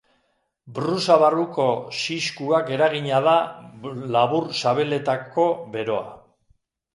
Brusa 0.77 1.17
barruko 1.23 1.65
xixkuak 1.97 2.71
eragina 2.77 3.19
da 3.27 3.35
bular-sabeletako 3.85 5.47
beroa. 5.77 6.11